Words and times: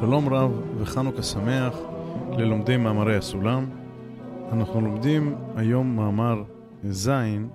שלום 0.00 0.34
רב 0.34 0.50
וחנוכה 0.78 1.22
שמח 1.22 1.74
ללומדי 2.38 2.76
מאמרי 2.76 3.16
הסולם. 3.16 3.70
אנחנו 4.52 4.80
לומדים 4.80 5.34
היום 5.56 5.96
מאמר 5.96 6.42
ז' 6.90 7.10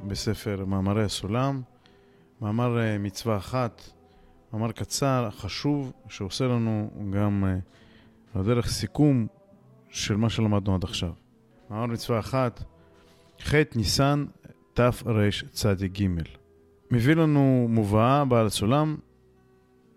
בספר 0.08 0.66
מאמרי 0.66 1.04
הסולם, 1.04 1.62
מאמר 2.42 2.80
אה, 2.80 2.98
מצווה 2.98 3.38
אחת, 3.38 3.82
מאמר 4.54 4.72
קצר, 4.72 5.30
חשוב, 5.32 5.92
שעושה 6.10 6.48
לנו 6.48 6.90
גם 7.10 7.44
בדרך 8.36 8.66
אה, 8.66 8.72
סיכום 8.72 9.28
של 9.90 10.16
מה 10.16 10.30
שלמדנו 10.30 10.76
עד 10.76 10.84
עכשיו. 10.84 11.12
מאמר 11.70 11.86
מצווה 11.86 12.20
אחת, 12.20 12.64
ח' 13.42 13.56
ניסן 13.76 14.26
תרצ"ג. 14.74 16.08
מביא 16.92 17.16
לנו 17.16 17.68
מובאה 17.70 18.26
בעל 18.26 18.46
הסולם, 18.46 18.96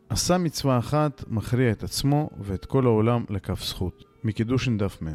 עשה 0.09 0.39
מצווה 0.39 0.79
אחת, 0.79 1.25
מכריע 1.29 1.73
את 1.73 1.83
עצמו 1.83 2.31
ואת 2.41 2.65
כל 2.65 2.87
העולם 2.87 3.25
לכף 3.31 3.63
זכות. 3.63 4.05
מקידושין 4.25 4.79
דף 4.79 5.03
מ' 5.03 5.07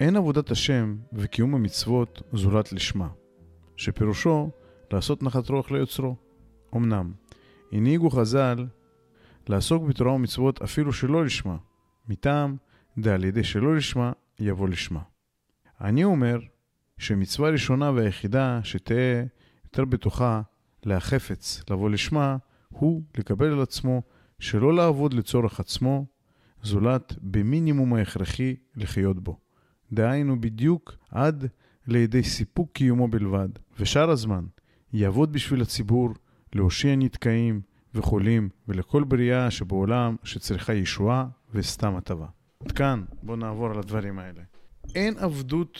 אין 0.00 0.16
עבודת 0.16 0.50
השם 0.50 0.96
וקיום 1.12 1.54
המצוות 1.54 2.22
זולת 2.32 2.72
לשמה, 2.72 3.08
שפירושו 3.76 4.50
לעשות 4.92 5.22
נחת 5.22 5.48
רוח 5.50 5.70
ליוצרו. 5.70 6.16
אמנם, 6.76 7.12
הנהיגו 7.72 8.10
חז"ל 8.10 8.66
לעסוק 9.48 9.82
בתורה 9.82 10.12
ומצוות 10.12 10.62
אפילו 10.62 10.92
שלא 10.92 11.24
לשמה, 11.24 11.56
מטעם 12.08 12.56
דעל 12.98 13.24
ידי 13.24 13.44
שלא 13.44 13.76
לשמה 13.76 14.12
יבוא 14.38 14.68
לשמה. 14.68 15.00
אני 15.80 16.04
אומר 16.04 16.38
שמצווה 16.98 17.50
ראשונה 17.50 17.90
והיחידה 17.90 18.60
שתהא 18.62 19.24
יותר 19.64 19.84
בטוחה 19.84 20.42
להחפץ 20.84 21.62
לבוא 21.70 21.90
לשמה, 21.90 22.36
הוא 22.68 23.02
לקבל 23.18 23.52
על 23.52 23.62
עצמו 23.62 24.02
שלא 24.44 24.74
לעבוד 24.74 25.14
לצורך 25.14 25.60
עצמו, 25.60 26.06
זולת 26.62 27.14
במינימום 27.22 27.94
ההכרחי 27.94 28.56
לחיות 28.76 29.20
בו. 29.24 29.38
דהיינו 29.92 30.40
בדיוק 30.40 30.96
עד 31.10 31.46
לידי 31.86 32.22
סיפוק 32.22 32.72
קיומו 32.72 33.08
בלבד, 33.08 33.48
ושאר 33.78 34.10
הזמן 34.10 34.44
יעבוד 34.92 35.32
בשביל 35.32 35.62
הציבור, 35.62 36.10
להושיע 36.54 36.96
נתקעים 36.96 37.60
וחולים, 37.94 38.48
ולכל 38.68 39.04
בריאה 39.04 39.50
שבעולם 39.50 40.16
שצריכה 40.24 40.74
ישועה 40.74 41.26
וסתם 41.54 41.96
הטבה. 41.96 42.26
עד 42.64 42.72
כאן, 42.72 43.04
בואו 43.22 43.36
נעבור 43.36 43.70
על 43.70 43.78
הדברים 43.78 44.18
האלה. 44.18 44.42
אין 44.94 45.14
עבדות 45.18 45.78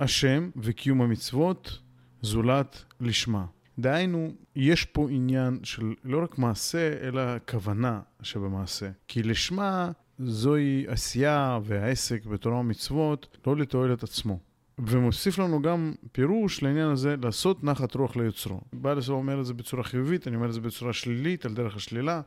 השם 0.00 0.50
וקיום 0.56 1.02
המצוות 1.02 1.78
זולת 2.22 2.84
לשמה. 3.00 3.46
דהיינו, 3.80 4.32
יש 4.56 4.84
פה 4.84 5.08
עניין 5.10 5.58
של 5.62 5.94
לא 6.04 6.22
רק 6.22 6.38
מעשה, 6.38 7.08
אלא 7.08 7.22
כוונה 7.50 8.00
שבמעשה. 8.22 8.90
כי 9.08 9.22
לשמה 9.22 9.90
זוהי 10.18 10.84
עשייה 10.88 11.58
והעסק 11.64 12.24
בתורה 12.24 12.56
ומצוות 12.56 13.38
לא 13.46 13.56
לתועלת 13.56 14.02
עצמו. 14.02 14.38
ומוסיף 14.78 15.38
לנו 15.38 15.62
גם 15.62 15.94
פירוש 16.12 16.62
לעניין 16.62 16.88
הזה, 16.88 17.14
לעשות 17.22 17.64
נחת 17.64 17.94
רוח 17.94 18.16
ליוצרו. 18.16 18.60
בעל 18.72 18.98
הסוף 18.98 19.14
אומר 19.14 19.40
את 19.40 19.46
זה 19.46 19.54
בצורה 19.54 19.82
חיובית, 19.82 20.28
אני 20.28 20.36
אומר 20.36 20.48
את 20.48 20.52
זה 20.52 20.60
בצורה 20.60 20.92
שלילית, 20.92 21.44
על 21.44 21.54
דרך 21.54 21.76
השלילה. 21.76 22.20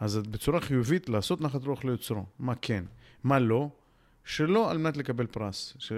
אז 0.00 0.18
בצורה 0.18 0.60
חיובית, 0.60 1.08
לעשות 1.08 1.40
נחת 1.40 1.64
רוח 1.64 1.84
ליוצרו. 1.84 2.24
מה 2.38 2.54
כן? 2.54 2.84
מה 3.24 3.38
לא? 3.38 3.70
שלא 4.28 4.70
על 4.70 4.78
מנת 4.78 4.96
לקבל 4.96 5.26
פרס. 5.26 5.76
ש... 5.78 5.92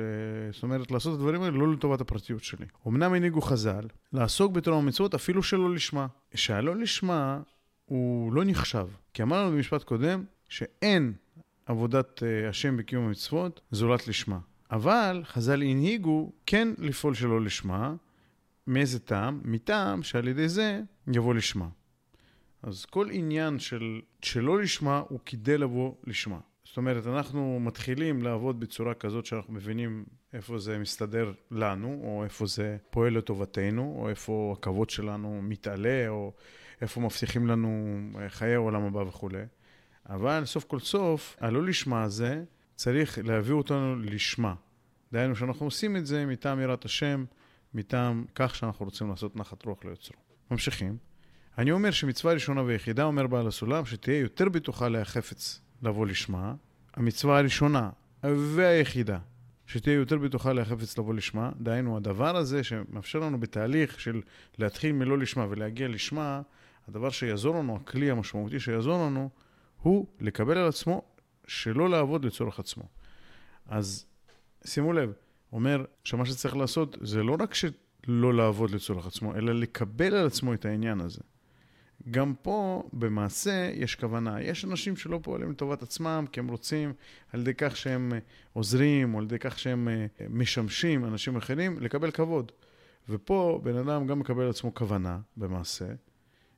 זאת 0.53 0.63
אומרת, 0.63 0.91
לעשות 0.91 1.15
את 1.15 1.19
הדברים 1.19 1.43
האלה 1.43 1.59
לא 1.59 1.73
לטובת 1.73 2.01
הפרטיות 2.01 2.45
שלי. 2.45 2.67
אמנם 2.87 3.15
הנהיגו 3.15 3.41
חז"ל, 3.41 3.85
לעסוק 4.13 4.53
בתורה 4.53 4.77
ומצוות 4.77 5.15
אפילו 5.15 5.43
שלא 5.43 5.75
לשמה. 5.75 6.07
שהלא 6.35 6.77
לשמה 6.77 7.41
הוא 7.85 8.33
לא 8.33 8.45
נחשב. 8.45 8.87
כי 9.15 9.23
אמרנו 9.23 9.51
במשפט 9.51 9.83
קודם 9.83 10.25
שאין 10.49 11.13
עבודת 11.67 12.19
uh, 12.19 12.49
השם 12.51 12.77
בקיום 12.77 13.05
המצוות 13.05 13.61
זולת 13.71 14.09
לשמה. 14.09 14.39
אבל 14.71 15.23
חז"ל 15.25 15.63
הנהיגו 15.63 16.33
כן 16.47 16.69
לפעול 16.79 17.15
שלא 17.15 17.41
לשמה. 17.41 17.95
מאיזה 18.67 18.99
טעם? 18.99 19.41
מטעם 19.45 20.03
שעל 20.03 20.29
ידי 20.29 20.49
זה 20.49 20.81
יבוא 21.15 21.35
לשמה. 21.35 21.69
אז 22.63 22.85
כל 22.85 23.11
עניין 23.11 23.59
של 23.59 24.01
שלא 24.23 24.59
לשמה 24.59 25.03
הוא 25.09 25.19
כדי 25.27 25.59
לבוא 25.59 25.95
לשמה. 26.07 26.39
זאת 26.71 26.77
אומרת, 26.77 27.07
אנחנו 27.07 27.61
מתחילים 27.61 28.23
לעבוד 28.23 28.61
בצורה 28.61 28.95
כזאת 28.95 29.27
שאנחנו 29.27 29.53
מבינים 29.53 30.05
איפה 30.33 30.59
זה 30.59 30.79
מסתדר 30.79 31.33
לנו, 31.51 32.01
או 32.03 32.25
איפה 32.25 32.47
זה 32.47 32.77
פועל 32.91 33.19
לטובתנו, 33.19 33.97
או 33.99 34.09
איפה 34.09 34.55
הכבוד 34.59 34.91
שלנו 34.91 35.41
מתעלה, 35.43 36.09
או 36.09 36.33
איפה 36.81 37.01
מבטיחים 37.01 37.47
לנו 37.47 37.99
חיי 38.29 38.55
העולם 38.55 38.83
הבא 38.83 38.99
וכולי. 38.99 39.43
אבל 40.09 40.45
סוף 40.45 40.65
כל 40.65 40.79
סוף, 40.79 41.37
הלא 41.41 41.63
לשמה 41.65 42.03
הזה, 42.03 42.45
צריך 42.75 43.19
להביא 43.25 43.55
אותנו 43.55 43.97
לשמה. 43.97 44.55
דהיינו 45.13 45.37
שאנחנו 45.37 45.67
עושים 45.67 45.97
את 45.97 46.07
זה 46.07 46.27
מטעם 46.27 46.61
יראת 46.61 46.85
השם, 46.85 47.25
מטעם 47.75 48.25
כך 48.35 48.55
שאנחנו 48.55 48.85
רוצים 48.85 49.09
לעשות 49.09 49.37
נחת 49.37 49.65
רוח 49.65 49.85
ליוצרו. 49.85 50.17
ממשיכים. 50.51 50.97
אני 51.59 51.73
אומר 51.73 51.91
שמצווה 51.91 52.33
ראשונה 52.35 52.63
ויחידה, 52.63 53.05
אומר 53.05 53.27
בעל 53.27 53.47
הסולם, 53.47 53.85
שתהיה 53.85 54.19
יותר 54.19 54.49
בטוחה 54.49 54.89
להחפץ 54.89 55.61
לבוא 55.83 56.07
לשמה, 56.07 56.55
המצווה 56.95 57.39
הראשונה 57.39 57.91
והיחידה, 58.23 59.19
שתהיה 59.67 59.95
יותר 59.95 60.19
בטוחה 60.19 60.53
להחפץ 60.53 60.99
לבוא 60.99 61.15
לשמה, 61.15 61.51
דהיינו 61.61 61.97
הדבר 61.97 62.37
הזה 62.37 62.65
שמאפשר 62.65 63.19
לנו 63.19 63.41
בתהליך 63.41 64.01
של 64.01 64.21
להתחיל 64.59 64.93
מלא 64.93 65.19
לשמה 65.19 65.47
ולהגיע 65.51 65.89
לשמה, 65.89 66.43
הדבר 66.89 67.11
שיעזור 67.11 67.57
לנו, 67.57 67.77
הכלי 67.77 68.11
המשמעותי 68.11 68.61
שיעזור 68.61 69.07
לנו, 69.07 69.31
הוא 69.83 70.07
לקבל 70.21 70.59
על 70.59 70.69
עצמו 70.69 71.03
שלא 71.47 71.91
לעבוד 71.91 72.25
לצורך 72.25 72.59
עצמו. 72.59 72.85
אז 73.67 74.07
שימו 74.65 74.93
לב, 74.93 75.13
אומר 75.53 75.85
שמה 76.05 76.27
שצריך 76.27 76.57
לעשות 76.57 76.97
זה 77.01 77.23
לא 77.23 77.37
רק 77.41 77.55
שלא 77.55 78.35
לעבוד 78.35 78.71
לצורך 78.71 79.07
עצמו, 79.07 79.35
אלא 79.37 79.53
לקבל 79.53 80.15
על 80.15 80.27
עצמו 80.27 80.55
את 80.55 80.65
העניין 80.65 81.01
הזה. 81.01 81.21
גם 82.11 82.35
פה, 82.43 82.83
במעשה, 82.93 83.71
יש 83.75 83.95
כוונה. 83.95 84.43
יש 84.43 84.65
אנשים 84.65 84.97
שלא 84.97 85.21
פועלים 85.23 85.51
לטובת 85.51 85.83
עצמם, 85.83 86.25
כי 86.33 86.41
הם 86.41 86.49
רוצים, 86.49 86.93
על 87.33 87.41
ידי 87.41 87.55
כך 87.55 87.77
שהם 87.77 88.13
אה, 88.13 88.19
עוזרים, 88.53 89.15
או 89.15 89.19
על 89.19 89.25
ידי 89.25 89.39
כך 89.39 89.59
שהם 89.59 89.89
אה, 89.89 90.07
משמשים 90.29 91.05
אנשים 91.05 91.37
אחרים, 91.37 91.79
לקבל 91.81 92.11
כבוד. 92.11 92.53
ופה 93.09 93.61
בן 93.63 93.77
אדם 93.77 94.07
גם 94.07 94.19
מקבל 94.19 94.43
על 94.43 94.51
עצמו 94.51 94.75
כוונה 94.75 95.19
במעשה, 95.37 95.87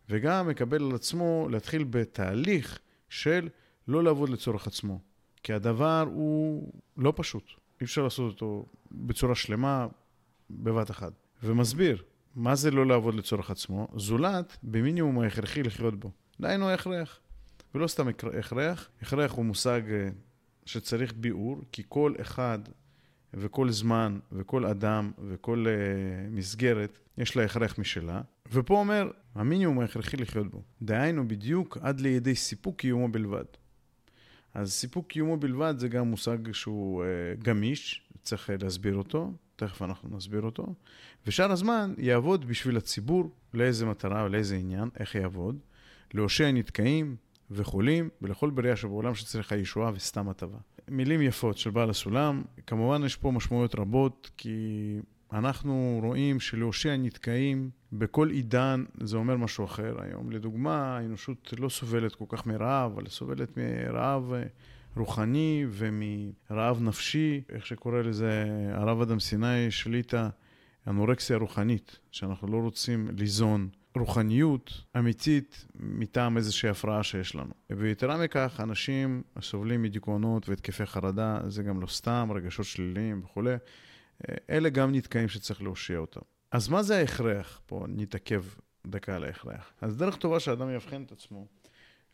וגם 0.09 0.49
מקבל 0.49 0.83
על 0.83 0.95
עצמו 0.95 1.49
להתחיל 1.51 1.85
בתהליך 1.85 2.79
של 3.09 3.49
לא 3.89 4.05
לעבוד 4.05 4.29
לצורך 4.29 4.67
עצמו. 4.67 5.01
כי 5.43 5.53
הדבר 5.53 6.07
הוא 6.13 6.73
לא 6.97 7.13
פשוט. 7.17 7.45
אי 7.81 7.85
אפשר 7.85 8.03
לעשות 8.03 8.33
אותו 8.33 8.67
בצורה 8.93 9.35
שלמה 9.35 9.87
בבת 10.51 10.91
אחת. 10.91 11.13
ומסביר, 11.43 12.03
מה 12.35 12.55
זה 12.55 12.71
לא 12.71 12.87
לעבוד 12.87 13.15
לצורך 13.15 13.51
עצמו? 13.51 13.89
זולת 13.97 14.57
במינימום 14.63 15.19
ההכרחי 15.19 15.63
לחיות 15.63 16.01
בו. 16.01 16.11
דהיינו 16.41 16.69
ההכרח. 16.69 17.21
ולא 17.75 17.87
סתם 17.87 18.09
הכרח, 18.09 18.89
הכרח 19.03 19.33
הוא 19.33 19.45
מושג 19.45 19.83
אה, 19.91 20.09
שצריך 20.67 21.15
ביאור, 21.17 21.61
כי 21.73 21.83
כל 21.89 22.15
אחד 22.21 22.59
וכל 23.35 23.71
זמן 23.71 24.19
וכל 24.33 24.67
אדם 24.67 25.11
וכל 25.29 25.67
uh, 25.67 26.31
מסגרת 26.31 26.99
יש 27.19 27.37
לה 27.37 27.45
הכרח 27.45 27.79
משלה. 27.79 28.21
ופה 28.53 28.75
אומר, 28.75 29.11
המינימום 29.35 29.81
ההכרחי 29.81 30.17
לחיות 30.17 30.51
בו. 30.51 30.63
דהיינו 30.83 31.29
בדיוק 31.29 31.79
עד 31.81 32.01
לידי 32.01 32.35
סיפוק 32.35 32.81
קיומו 32.81 33.09
בלבד. 33.09 33.45
אז 34.55 34.73
סיפוק 34.73 35.07
קיומו 35.07 35.37
בלבד 35.37 35.75
זה 35.79 35.89
גם 35.89 36.09
מושג 36.09 36.53
שהוא 36.53 37.05
uh, 37.05 37.45
גמיש, 37.45 38.09
צריך 38.23 38.51
להסביר 38.63 38.95
אותו. 38.95 39.33
תכף 39.67 39.83
אנחנו 39.83 40.17
נסביר 40.17 40.43
אותו, 40.43 40.75
ושאר 41.27 41.53
הזמן 41.53 41.95
יעבוד 41.99 42.45
בשביל 42.45 42.77
הציבור, 42.77 43.31
לאיזה 43.55 43.87
מטרה 43.87 44.25
ולאיזה 44.25 44.57
עניין, 44.57 44.89
איך 44.99 45.15
יעבוד, 45.15 45.59
להושע 46.15 46.53
נתקעים 46.53 47.17
וחולים, 47.51 48.09
ולכל 48.23 48.51
בריאה 48.51 48.77
שבעולם 48.77 49.15
שצריכה 49.15 49.57
ישועה 49.57 49.91
וסתם 49.95 50.29
הטבה. 50.29 50.59
מילים 50.89 51.23
יפות 51.23 51.59
של 51.59 51.71
בעל 51.71 51.91
הסולם, 51.91 52.43
כמובן 52.67 53.05
יש 53.05 53.17
פה 53.17 53.31
משמעויות 53.31 53.75
רבות, 53.75 54.31
כי 54.37 54.99
אנחנו 55.33 56.01
רואים 56.03 56.41
שלהושיע 56.41 56.97
נתקעים 56.97 57.71
בכל 57.93 58.31
עידן 58.31 58.85
זה 59.01 59.17
אומר 59.17 59.37
משהו 59.37 59.65
אחר 59.65 59.97
היום. 60.03 60.31
לדוגמה, 60.31 60.97
האנושות 60.97 61.55
לא 61.59 61.69
סובלת 61.69 62.15
כל 62.15 62.25
כך 62.29 62.47
מרעב, 62.47 62.93
אבל 62.93 63.09
סובלת 63.09 63.57
מרעב 63.57 64.33
רוחני 64.97 65.67
ומרעב 65.71 66.83
נפשי, 66.83 67.43
איך 67.49 67.67
שקורא 67.67 68.03
לזה 68.03 68.47
הרב 68.73 69.01
אדם 69.01 69.21
סיני, 69.21 69.71
שליטה, 69.71 70.29
אנורקסיה 70.87 71.37
רוחנית, 71.37 71.99
שאנחנו 72.11 72.49
לא 72.49 72.57
רוצים 72.57 73.09
ליזון 73.17 73.69
רוחניות 73.97 74.85
אמיתית 74.99 75.67
מטעם 75.75 76.37
איזושהי 76.37 76.69
הפרעה 76.69 77.03
שיש 77.03 77.35
לנו. 77.35 77.55
ויתרה 77.71 78.19
מכך, 78.25 78.61
אנשים 78.63 79.23
סובלים 79.41 79.83
מדיכאונות 79.83 80.49
והתקפי 80.49 80.87
חרדה, 80.87 81.41
זה 81.49 81.63
גם 81.63 81.81
לא 81.81 81.87
סתם, 81.87 82.29
רגשות 82.35 82.67
שליליים 82.67 83.21
וכולי. 83.25 83.55
אלה 84.51 84.69
גם 84.69 84.95
נתקעים 84.95 85.29
שצריך 85.29 85.63
להושיע 85.63 85.99
אותם. 85.99 86.21
אז 86.53 86.69
מה 86.69 86.83
זה 86.83 86.99
ההכרח? 86.99 87.61
פה 87.67 87.85
נתעכב 87.89 88.45
דקה 88.87 89.17
על 89.17 89.25
ההכרח. 89.25 89.73
אז 89.81 89.97
דרך 89.97 90.17
טובה 90.17 90.41
שאדם 90.41 90.71
יבחן 90.71 91.03
את 91.03 91.13
עצמו, 91.13 91.47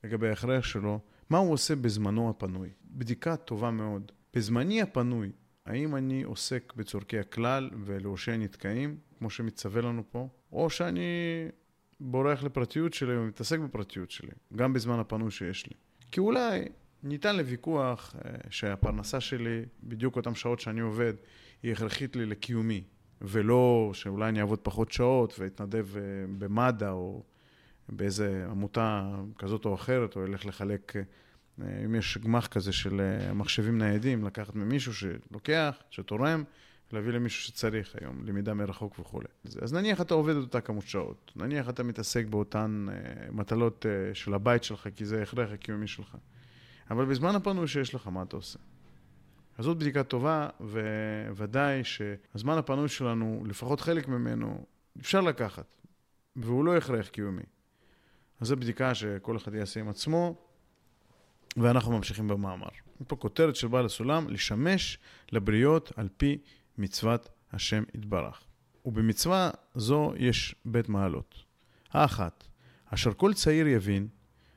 לגבי 0.05 0.29
ההכרח 0.29 0.65
שלו, 0.65 1.01
מה 1.31 1.39
הוא 1.39 1.53
עושה 1.53 1.77
בזמנו 1.77 2.31
הפנוי. 2.31 2.69
בדיקה 2.85 3.37
טובה 3.37 3.71
מאוד. 3.71 4.13
בזמני 4.35 4.83
הפנוי, 4.83 5.31
האם 5.67 5.97
אני 5.97 6.23
עוסק 6.23 6.73
בצורכי 6.77 7.19
הכלל 7.19 7.71
ולראשי 7.85 8.33
הנתקעים, 8.33 8.97
כמו 9.19 9.31
שמצווה 9.31 9.83
לנו 9.83 10.03
פה, 10.11 10.29
או 10.53 10.71
שאני 10.71 11.03
בורח 12.01 12.43
לפרטיות 12.43 12.95
שלי 12.95 13.17
ומתעסק 13.17 13.59
בפרטיות 13.59 14.11
שלי, 14.11 14.31
גם 14.57 14.73
בזמן 14.73 14.99
הפנוי 14.99 15.31
שיש 15.31 15.67
לי. 15.67 15.73
כי 16.11 16.21
אולי 16.21 16.65
ניתן 17.03 17.37
לוויכוח 17.37 18.17
אה, 18.25 18.31
שהפרנסה 18.51 19.21
שלי, 19.21 19.63
בדיוק 19.83 20.17
אותן 20.17 20.35
שעות 20.35 20.61
שאני 20.61 20.81
עובד, 20.81 21.15
היא 21.63 21.73
הכרחית 21.73 22.17
לי 22.17 22.27
לקיומי, 22.27 22.85
ולא 23.23 23.91
שאולי 23.95 24.29
אני 24.29 24.41
אעבוד 24.41 24.59
פחות 24.59 24.93
שעות 24.93 25.35
ואתנדב 25.39 25.97
אה, 25.97 26.03
במד"א 26.39 26.91
או 26.91 27.23
באיזה 27.89 28.47
עמותה 28.51 29.11
כזאת 29.39 29.65
או 29.65 29.75
אחרת, 29.75 30.17
או 30.17 30.25
אלך 30.25 30.47
לחלק, 30.47 30.93
אה, 30.97 31.83
אם 31.85 31.95
יש 31.95 32.19
גמח 32.19 32.47
כזה 32.47 32.73
של 32.73 33.01
מחשבים 33.35 33.79
ניידים, 33.79 34.25
לקחת 34.25 34.55
ממישהו 34.55 34.95
שלוקח, 34.95 35.77
שתורם, 35.91 36.45
להביא 36.93 37.13
למישהו 37.13 37.43
שצריך 37.43 37.97
היום, 38.01 38.25
למידה 38.25 38.55
מרחוק 38.55 38.99
וכולי. 38.99 39.29
אז 39.63 39.75
נניח 39.75 40.01
אתה 40.01 40.15
עובד 40.15 40.37
את 40.37 40.43
אותה 40.43 40.61
כמות 40.61 40.85
שעות, 40.85 41.33
נניח 41.37 41.69
אתה 41.69 41.83
מתעסק 41.83 42.27
באותן 42.27 42.87
מטלות 43.33 43.87
של 44.15 44.35
הבית 44.35 44.65
שלך, 44.65 44.89
כי 44.97 45.05
זה 45.05 45.23
הכרח 45.23 45.51
הקיומי 45.53 45.87
שלך. 45.87 46.17
אבל 46.91 47.05
בזמן 47.05 47.35
הפנוי 47.35 47.69
שיש 47.69 47.95
לך, 47.95 48.07
מה 48.07 48.23
אתה 48.23 48.37
עושה? 48.37 48.59
אז 49.59 49.65
זאת 49.65 49.79
בדיקה 49.79 50.03
טובה, 50.03 50.49
וודאי 51.37 51.85
שהזמן 51.85 52.59
הפנוי 52.59 52.89
שלנו, 52.89 53.43
לפחות 53.47 53.81
חלק 53.81 54.09
ממנו, 54.09 54.67
אפשר 55.01 55.21
לקחת, 55.21 55.67
והוא 56.37 56.65
לא 56.65 56.77
הכרח 56.77 57.09
קיומי. 57.09 57.43
אז 58.41 58.49
זו 58.49 58.57
בדיקה 58.57 58.95
שכל 58.95 59.37
אחד 59.37 59.55
יעשה 59.55 59.81
עם 59.81 59.89
עצמו, 59.89 60.35
ואנחנו 61.57 61.93
ממשיכים 61.93 62.29
במאמר. 62.29 62.69
פה 63.07 63.17
כותרת 63.17 63.57
של 63.57 63.69
בעל 63.69 63.87
הסולם, 63.87 64.29
לשמש 64.29 64.99
לבריות 65.33 65.93
על 65.97 66.09
פי 66.17 66.39
מצוות 66.79 67.29
השם 67.53 67.83
יתברך. 67.95 68.43
ובמצווה 68.85 69.51
זו 69.75 70.13
יש 70.17 70.55
בית 70.65 70.89
מעלות. 70.89 71.35
האחת, 71.93 72.45
אשר 72.87 73.13
כל 73.15 73.35
צעיר 73.35 73.67
יבין, 73.67 74.09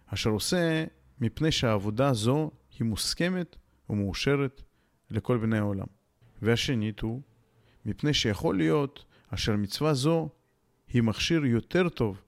אשר 0.06 0.30
עושה 0.30 0.86
מפני 1.22 1.52
שהעבודה 1.52 2.14
זו 2.14 2.52
היא 2.80 2.88
מוסכמת 2.88 3.56
ומאושרת 3.90 4.62
לכל 5.10 5.38
בני 5.38 5.58
העולם. 5.58 5.88
והשנית 6.42 7.00
הוא, 7.00 7.22
מפני 7.86 8.14
שיכול 8.14 8.58
להיות 8.58 9.06
אשר 9.30 9.56
מצווה 9.56 9.94
זו 9.94 10.30
היא 10.88 11.02
מכשיר 11.02 11.46
יותר 11.46 11.90
טוב 11.90 12.22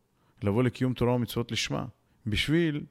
לבוא 0.44 0.64
לקיום 0.64 0.94
תורה 0.94 1.14
ומצוות 1.14 1.52
לשמה, 1.52 1.86
בשביל 2.28 2.84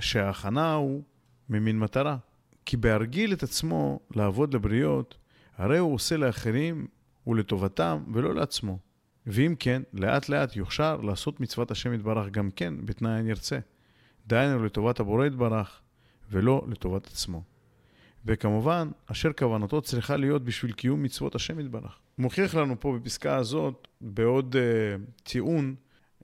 שההכנה 0.00 0.74
הוא 0.74 1.02
ממין 1.48 1.78
מטרה. 1.78 2.16
כי 2.64 2.76
בהרגיל 2.76 3.32
את 3.32 3.42
עצמו 3.42 4.00
לעבוד 4.16 4.54
לבריות, 4.54 5.18
הרי 5.56 5.78
הוא 5.78 5.94
עושה 5.94 6.16
לאחרים 6.16 6.86
ולטובתם 7.26 8.04
ולא 8.12 8.34
לעצמו. 8.34 8.78
ואם 9.26 9.54
כן, 9.58 9.82
לאט 9.92 10.28
לאט 10.28 10.56
יוכשר 10.56 10.96
לעשות 10.96 11.40
מצוות 11.40 11.70
השם 11.70 11.94
יתברך 11.94 12.28
גם 12.30 12.50
כן, 12.50 12.74
בתנאי 12.86 13.18
הנרצה. 13.18 13.58
דהיינו 14.26 14.64
לטובת 14.64 15.00
הבורא 15.00 15.26
יתברך, 15.26 15.80
ולא 16.30 16.62
לטובת 16.68 17.06
עצמו. 17.06 17.42
וכמובן, 18.26 18.90
אשר 19.06 19.32
כוונתו 19.32 19.82
צריכה 19.82 20.16
להיות 20.16 20.44
בשביל 20.44 20.72
קיום 20.72 21.02
מצוות 21.02 21.34
השם 21.34 21.60
יתברך. 21.60 21.98
מוכיח 22.18 22.54
לנו 22.54 22.80
פה 22.80 22.98
בפסקה 22.98 23.36
הזאת, 23.36 23.88
בעוד 24.00 24.56
uh, 24.56 25.22
טיעון, 25.22 25.74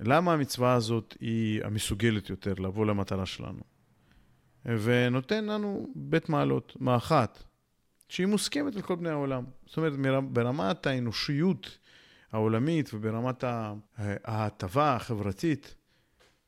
למה 0.01 0.33
המצווה 0.33 0.75
הזאת 0.75 1.17
היא 1.21 1.65
המסוגלת 1.65 2.31
יותר 2.31 2.55
לבוא 2.55 2.87
למטרה 2.87 3.27
שלנו. 3.27 3.61
ונותן 4.65 5.45
לנו 5.45 5.93
בית 5.95 6.29
מעלות, 6.29 6.77
מאחת, 6.81 7.45
שהיא 8.09 8.27
מוסכמת 8.27 8.77
על 8.77 8.83
כל 8.83 8.95
בני 8.95 9.11
העולם. 9.11 9.45
זאת 9.67 9.77
אומרת, 9.77 9.93
ברמת 10.33 10.87
האנושיות 10.87 11.79
העולמית 12.33 12.95
וברמת 12.95 13.45
ההטבה 14.25 14.97
החברתית, 14.97 15.75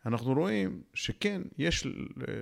אנחנו 0.06 0.32
רואים 0.32 0.82
שכן, 0.94 1.42
יש 1.58 1.86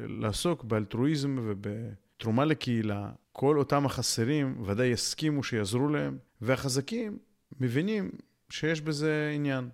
לעסוק 0.08 0.64
באלטרואיזם 0.64 1.38
ובתרומה 1.42 2.44
לקהילה. 2.44 3.10
כל 3.32 3.58
אותם 3.58 3.86
החסרים 3.86 4.62
ודאי 4.66 4.86
יסכימו 4.86 5.42
שיעזרו 5.42 5.88
להם, 5.88 6.18
והחזקים 6.40 7.18
מבינים 7.60 8.10
שיש 8.50 8.80
בזה 8.80 9.32
עניין, 9.34 9.68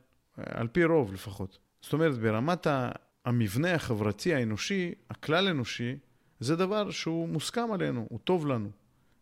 על 0.46 0.68
פי 0.68 0.84
רוב 0.84 1.12
לפחות. 1.12 1.58
זאת 1.80 1.92
אומרת, 1.92 2.18
ברמת 2.18 2.66
המבנה 3.24 3.74
החברתי 3.74 4.34
האנושי, 4.34 4.94
הכלל 5.10 5.48
אנושי, 5.48 5.96
זה 6.40 6.56
דבר 6.56 6.90
שהוא 6.90 7.28
מוסכם 7.28 7.72
עלינו, 7.72 8.06
הוא 8.10 8.18
טוב 8.24 8.46
לנו. 8.46 8.70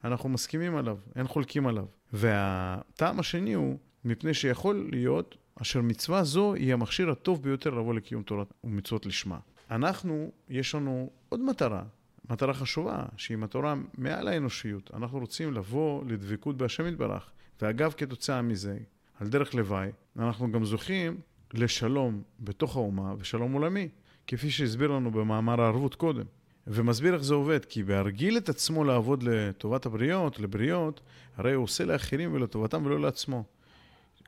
אנחנו 0.04 0.28
מסכימים 0.28 0.76
עליו, 0.76 0.98
אין 1.16 1.26
חולקים 1.26 1.66
עליו. 1.66 1.84
והטעם 2.12 3.20
השני 3.20 3.52
הוא, 3.52 3.78
מפני 4.04 4.34
שיכול 4.34 4.88
להיות 4.92 5.36
אשר 5.62 5.82
מצווה 5.82 6.24
זו 6.24 6.54
היא 6.54 6.72
המכשיר 6.72 7.10
הטוב 7.10 7.42
ביותר 7.42 7.70
לבוא 7.70 7.94
לקיום 7.94 8.22
תורת 8.22 8.52
ומצוות 8.64 9.06
לשמה. 9.06 9.38
אנחנו, 9.70 10.32
יש 10.48 10.74
לנו 10.74 11.10
עוד 11.28 11.40
מטרה, 11.40 11.82
מטרה 12.30 12.54
חשובה, 12.54 13.04
שהיא 13.16 13.38
מטרה 13.38 13.74
מעל 13.98 14.28
האנושיות. 14.28 14.90
אנחנו 14.94 15.18
רוצים 15.18 15.52
לבוא 15.54 16.04
לדבקות 16.04 16.56
בהשם 16.56 16.86
יתברך. 16.86 17.30
ואגב, 17.62 17.94
כתוצאה 17.96 18.42
מזה, 18.42 18.78
על 19.20 19.28
דרך 19.28 19.54
לוואי, 19.54 19.88
אנחנו 20.18 20.52
גם 20.52 20.64
זוכים 20.64 21.20
לשלום 21.54 22.22
בתוך 22.40 22.76
האומה 22.76 23.14
ושלום 23.18 23.52
עולמי, 23.52 23.88
כפי 24.26 24.50
שהסביר 24.50 24.90
לנו 24.90 25.10
במאמר 25.10 25.60
הערבות 25.60 25.94
קודם. 25.94 26.24
ומסביר 26.66 27.14
איך 27.14 27.22
זה 27.22 27.34
עובד, 27.34 27.64
כי 27.64 27.82
בהרגיל 27.82 28.36
את 28.36 28.48
עצמו 28.48 28.84
לעבוד 28.84 29.22
לטובת 29.22 29.86
הבריות, 29.86 30.40
לבריות, 30.40 31.00
הרי 31.36 31.52
הוא 31.52 31.64
עושה 31.64 31.84
לאחרים 31.84 32.32
ולטובתם 32.32 32.86
ולא 32.86 33.00
לעצמו. 33.00 33.44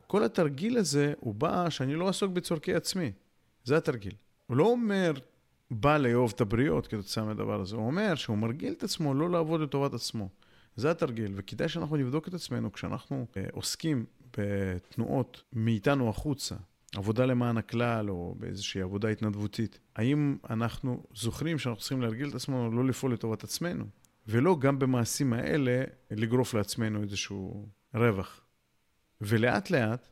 כל 0.07 0.25
התרגיל 0.25 0.79
הזה, 0.79 1.13
הוא 1.21 1.35
בא 1.35 1.71
שאני 1.71 1.95
לא 1.95 2.07
אעסוק 2.07 2.33
בצורכי 2.33 2.75
עצמי. 2.75 3.13
זה 3.65 3.77
התרגיל. 3.77 4.13
הוא 4.47 4.57
לא 4.57 4.67
אומר, 4.67 5.13
בא 5.71 5.97
לאהוב 5.97 6.33
את 6.35 6.41
הבריות 6.41 6.87
כתוצאה 6.87 7.25
מהדבר 7.25 7.61
הזה. 7.61 7.77
הוא 7.77 7.87
אומר 7.87 8.15
שהוא 8.15 8.39
מרגיל 8.39 8.73
את 8.73 8.83
עצמו 8.83 9.15
לא 9.15 9.31
לעבוד 9.31 9.61
לטובת 9.61 9.95
עצמו. 9.95 10.29
זה 10.77 10.91
התרגיל, 10.91 11.33
וכדאי 11.37 11.69
שאנחנו 11.69 11.97
נבדוק 11.97 12.29
את 12.29 12.35
עצמנו 12.35 12.73
כשאנחנו 12.73 13.27
אה, 13.37 13.45
עוסקים 13.53 14.05
בתנועות 14.39 15.43
מאיתנו 15.53 16.09
החוצה, 16.09 16.55
עבודה 16.97 17.27
למען 17.27 17.57
הכלל 17.57 18.11
או 18.11 18.35
באיזושהי 18.39 18.83
עבודה 18.83 19.09
התנדבותית. 19.09 19.79
האם 19.97 20.37
אנחנו 20.51 21.03
זוכרים 21.15 21.59
שאנחנו 21.59 21.81
צריכים 21.81 22.03
להרגיל 22.03 22.29
את 22.29 22.35
עצמנו 22.35 22.73
לא 22.73 22.85
לפעול 22.85 23.13
לטובת 23.13 23.45
עצמנו, 23.45 23.85
ולא 24.29 24.57
גם 24.59 24.79
במעשים 24.79 25.33
האלה 25.33 25.85
לגרוף 26.11 26.55
לעצמנו 26.55 27.03
איזשהו 27.03 27.69
רווח. 27.95 28.41
ולאט 29.21 29.71
לאט 29.71 30.09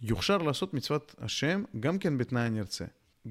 יוכשר 0.00 0.38
לעשות 0.38 0.74
מצוות 0.74 1.14
השם 1.18 1.64
גם 1.80 1.98
כן 1.98 2.18
בתנאי 2.18 2.42
הנרצה. 2.42 2.84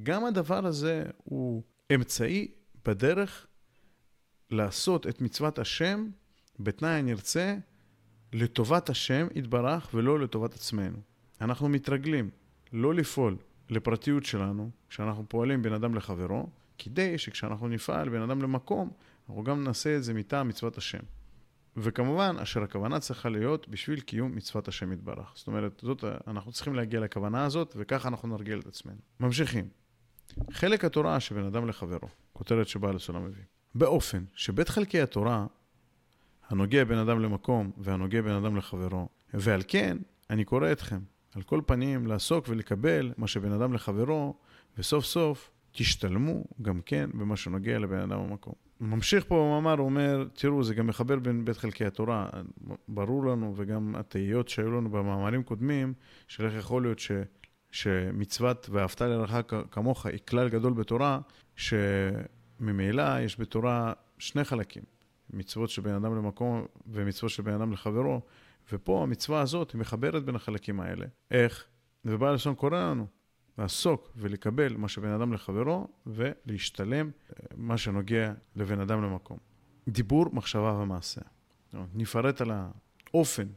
גם 0.04 0.26
הדבר 0.26 0.66
הזה 0.66 1.04
הוא 1.24 1.64
אמצעי 1.96 2.52
בדרך 2.86 3.48
לעשות 4.52 5.08
את 5.08 5.22
מצוות 5.22 5.60
השם 5.60 6.10
בתנאי 6.60 6.90
הנרצה 6.90 7.58
לטובת 8.34 8.90
השם 8.90 9.28
יתברך 9.36 9.90
ולא 9.94 10.20
לטובת 10.20 10.54
עצמנו. 10.54 10.98
אנחנו 11.42 11.70
מתרגלים 11.70 12.30
לא 12.74 12.94
לפעול 12.94 13.38
לפרטיות 13.70 14.26
שלנו 14.26 14.70
כשאנחנו 14.90 15.26
פועלים 15.30 15.62
בין 15.62 15.74
אדם 15.74 15.96
לחברו, 15.96 16.50
כדי 16.78 17.18
שכשאנחנו 17.18 17.68
נפעל 17.68 18.10
בין 18.10 18.22
אדם 18.22 18.42
למקום, 18.42 18.92
אנחנו 19.30 19.44
גם 19.44 19.64
נעשה 19.64 19.98
את 19.98 20.04
זה 20.04 20.14
מטעם 20.14 20.48
מצוות 20.48 20.78
השם. 20.78 21.00
וכמובן, 21.78 22.36
אשר 22.40 22.64
הכוונה 22.64 23.00
צריכה 23.00 23.30
להיות 23.30 23.68
בשביל 23.68 24.00
קיום 24.00 24.36
מצוות 24.36 24.68
השם 24.68 24.92
יתברך. 24.92 25.34
זאת 25.36 25.48
אומרת, 25.48 25.82
זאת, 25.84 26.04
אנחנו 26.28 26.52
צריכים 26.52 26.76
להגיע 26.76 27.00
לכוונה 27.00 27.46
הזאת, 27.46 27.74
וככה 27.78 28.10
אנחנו 28.10 28.28
נרגיל 28.28 28.60
את 28.60 28.68
עצמנו. 28.68 28.98
ממשיכים. 29.20 29.68
חלק 30.52 30.86
התורה 30.86 31.20
שבין 31.20 31.46
אדם 31.46 31.68
לחברו, 31.68 32.08
כותרת 32.34 32.68
שבעל 32.68 32.96
הסולם 32.96 33.26
מביא. 33.26 33.44
באופן 33.76 34.24
שבית 34.34 34.70
חלקי 34.70 35.02
התורה, 35.02 35.46
הנוגע 36.50 36.84
בין 36.84 36.98
אדם 36.98 37.20
למקום 37.20 37.72
והנוגע 37.78 38.22
בין 38.22 38.34
אדם 38.34 38.56
לחברו, 38.56 39.10
ועל 39.34 39.62
כן, 39.68 39.98
אני 40.30 40.46
קורא 40.46 40.72
אתכם, 40.72 41.00
על 41.36 41.42
כל 41.42 41.62
פנים, 41.66 42.08
לעסוק 42.08 42.46
ולקבל 42.50 43.14
מה 43.18 43.28
שבין 43.28 43.52
אדם 43.52 43.74
לחברו, 43.74 44.36
וסוף 44.78 45.06
סוף 45.06 45.52
תשתלמו 45.72 46.44
גם 46.62 46.82
כן 46.86 47.10
במה 47.14 47.36
שנוגע 47.36 47.80
לבן 47.80 48.00
אדם 48.00 48.30
במקום. 48.30 48.54
ממשיך 48.82 49.26
פה 49.28 49.36
במאמר, 49.36 49.80
הוא 49.80 49.86
אומר, 49.86 50.28
תראו, 50.34 50.64
זה 50.64 50.76
גם 50.76 50.88
מחבר 50.88 51.20
בין 51.20 51.46
בית 51.46 51.58
חלקי 51.58 51.86
התורה. 51.86 52.30
ברור 52.88 53.26
לנו, 53.26 53.54
וגם 53.56 53.96
התהיות 53.96 54.48
שהיו 54.48 54.72
לנו 54.72 54.90
במאמרים 54.90 55.44
קודמים, 55.44 55.94
של 56.28 56.46
איך 56.46 56.54
יכול 56.54 56.82
להיות 56.82 57.00
ש, 57.00 57.12
שמצוות 57.72 58.70
ואהבת 58.72 59.02
לרעך 59.02 59.36
כמוך 59.72 60.06
היא 60.06 60.20
כלל 60.28 60.50
גדול 60.50 60.74
בתורה, 60.74 61.20
שממילא 61.56 63.20
יש 63.20 63.40
בתורה 63.40 63.94
שני 64.18 64.44
חלקים, 64.44 64.84
מצוות 65.30 65.70
של 65.70 65.82
בן 65.82 65.94
אדם 65.94 66.16
למקום 66.16 66.66
ומצוות 66.88 67.32
של 67.32 67.44
בן 67.44 67.54
אדם 67.54 67.72
לחברו, 67.72 68.22
ופה 68.72 69.04
המצווה 69.04 69.42
הזאת 69.42 69.72
היא 69.72 69.80
מחברת 69.80 70.26
בין 70.26 70.36
החלקים 70.36 70.80
האלה. 70.80 71.06
איך? 71.32 71.66
ובעל 72.06 72.34
לשון 72.36 72.56
קורא 72.56 72.80
לנו, 72.80 73.08
לעסוק 73.58 74.12
ולקבל 74.16 74.78
מה 74.78 74.88
שבין 74.88 75.12
אדם 75.12 75.34
לחברו 75.34 75.88
ולהשתלם 76.06 77.12
מה 77.56 77.78
שנוגע 77.78 78.34
לבין 78.56 78.80
אדם 78.80 79.04
למקום. 79.04 79.38
דיבור, 79.88 80.26
מחשבה 80.34 80.74
ומעשה. 80.74 81.22
נפרט 81.94 82.42
על 82.42 82.52
האופן 82.52 83.48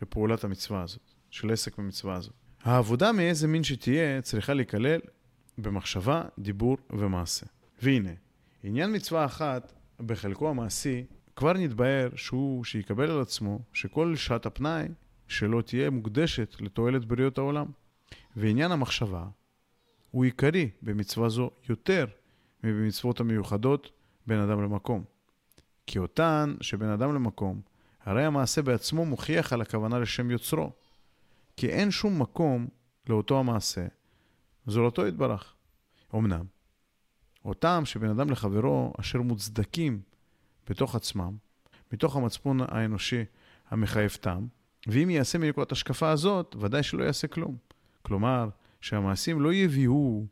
של 0.00 0.44
המצווה 0.44 0.82
הזאת, 0.82 1.10
של 1.30 1.52
עסק 1.52 1.78
במצווה 1.78 2.14
הזאת. 2.14 2.34
העבודה 2.62 3.12
מאיזה 3.12 3.48
מין 3.48 3.64
שתהיה 3.64 4.22
צריכה 4.22 4.54
להיכלל 4.54 5.00
במחשבה, 5.58 6.24
דיבור 6.38 6.76
ומעשה. 6.90 7.46
והנה, 7.82 8.10
עניין 8.62 8.94
מצווה 8.96 9.24
אחת 9.24 9.72
בחלקו 10.06 10.50
המעשי, 10.50 11.04
כבר 11.36 11.52
נתבהר 11.52 12.08
שהוא, 12.16 12.64
שיקבל 12.64 13.10
על 13.10 13.20
עצמו 13.20 13.60
שכל 13.72 14.16
שעת 14.16 14.46
הפנאי 14.46 14.88
שלו 15.28 15.62
תהיה 15.62 15.90
מוקדשת 15.90 16.56
לתועלת 16.60 17.04
בריות 17.04 17.38
העולם. 17.38 17.66
ועניין 18.36 18.72
המחשבה 18.72 19.26
הוא 20.10 20.24
עיקרי 20.24 20.70
במצווה 20.82 21.28
זו 21.28 21.50
יותר 21.68 22.06
מבמצוות 22.64 23.20
המיוחדות 23.20 23.90
בין 24.26 24.38
אדם 24.38 24.62
למקום. 24.62 25.04
כי 25.86 25.98
אותן 25.98 26.54
שבין 26.60 26.88
אדם 26.88 27.14
למקום, 27.14 27.60
הרי 28.04 28.24
המעשה 28.24 28.62
בעצמו 28.62 29.06
מוכיח 29.06 29.52
על 29.52 29.60
הכוונה 29.60 29.98
לשם 29.98 30.30
יוצרו. 30.30 30.72
כי 31.56 31.68
אין 31.68 31.90
שום 31.90 32.22
מקום 32.22 32.68
לאותו 33.08 33.38
המעשה, 33.38 33.86
זולתו 34.66 35.06
יתברך. 35.06 35.54
אמנם, 36.14 36.44
אותם 37.44 37.82
שבין 37.84 38.10
אדם 38.10 38.30
לחברו 38.30 38.92
אשר 39.00 39.22
מוצדקים 39.22 40.00
בתוך 40.70 40.94
עצמם, 40.94 41.36
מתוך 41.92 42.16
המצפון 42.16 42.60
האנושי 42.60 43.24
המחייב 43.70 44.10
טעם, 44.20 44.46
ואם 44.86 45.10
יעשה 45.10 45.38
מנקודת 45.38 45.72
השקפה 45.72 46.10
הזאת, 46.10 46.56
ודאי 46.60 46.82
שלא 46.82 47.04
יעשה 47.04 47.28
כלום. 47.28 47.56
כלומר, 48.02 48.48
שהמעשים 48.80 49.40
לא 49.40 49.54
יביאו 49.54 50.26